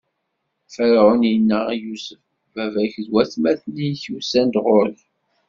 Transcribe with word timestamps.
Ferɛun 0.73 1.21
inna 1.33 1.59
i 1.73 1.75
Yusef: 1.83 2.23
Baba-k 2.53 2.93
d 3.05 3.07
watmaten-ik 3.13 4.03
usan-d 4.15 4.55
ɣur-k. 4.65 4.99